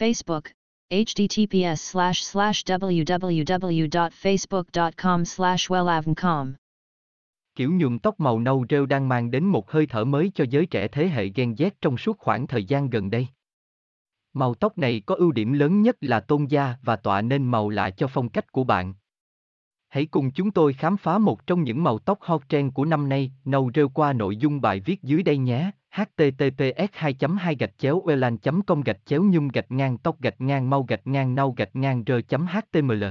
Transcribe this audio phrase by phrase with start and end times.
[0.00, 0.42] Facebook,
[0.90, 6.52] https slash slash www.facebook.com slash wellavncom.
[7.54, 10.66] Kiểu nhuộm tóc màu nâu rêu đang mang đến một hơi thở mới cho giới
[10.66, 13.28] trẻ thế hệ Gen Z trong suốt khoảng thời gian gần đây.
[14.32, 17.68] Màu tóc này có ưu điểm lớn nhất là tôn da và tọa nên màu
[17.68, 18.94] lạ cho phong cách của bạn.
[19.88, 23.08] Hãy cùng chúng tôi khám phá một trong những màu tóc hot trend của năm
[23.08, 27.78] nay, nâu rêu qua nội dung bài viết dưới đây nhé https 2 2 gạch
[27.78, 31.54] chéo welan com gạch chéo nhung gạch ngang tóc gạch ngang mau gạch ngang nau
[31.56, 33.04] gạch ngang r html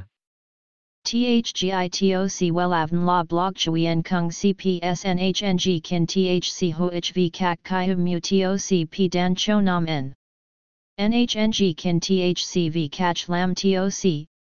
[1.04, 9.08] THGITOC WELAVN La Blog Chuyen Kung CPSNHNG Kin THC HOHV CHI HUM Mu TOC P
[9.08, 10.14] Dan Cho Nam N.
[11.00, 14.29] NHNG Kin THC V CACH Lam TOC